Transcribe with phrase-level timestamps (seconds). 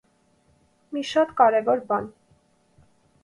[0.95, 2.07] -Մի շատ կարևոր բան: